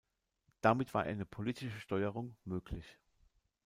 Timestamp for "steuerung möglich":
1.79-2.97